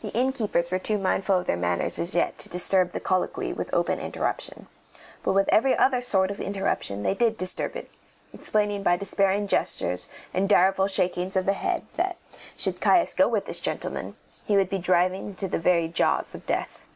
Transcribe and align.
The 0.00 0.14
innkeepers 0.14 0.70
were 0.70 0.78
too 0.78 0.96
mindful 0.96 1.36
of 1.36 1.46
their 1.46 1.58
manners 1.58 1.98
as 1.98 2.14
yet 2.14 2.38
to 2.38 2.48
disturb 2.48 2.92
the 2.92 3.00
colloquy 3.00 3.52
with 3.52 3.68
open 3.74 4.00
interruption; 4.00 4.66
but 5.22 5.34
with 5.34 5.46
every 5.52 5.76
other 5.76 6.00
sort 6.00 6.30
of 6.30 6.40
interruption 6.40 7.02
they 7.02 7.12
did 7.12 7.36
disturb 7.36 7.76
it, 7.76 7.90
explaining 8.32 8.82
by 8.82 8.96
despairing 8.96 9.46
gestures 9.46 10.08
and 10.32 10.48
direful 10.48 10.86
shakings 10.86 11.36
of 11.36 11.44
the 11.44 11.52
head 11.52 11.84
that, 11.96 12.16
should 12.56 12.80
Caius 12.80 13.12
go 13.12 13.28
with 13.28 13.44
this 13.44 13.60
gentleman, 13.60 14.16
he 14.46 14.56
would 14.56 14.70
be 14.70 14.78
driving 14.78 15.26
into 15.26 15.48
the 15.48 15.58
very 15.58 15.86
jaws 15.86 16.34
of 16.34 16.46
death. 16.46 16.88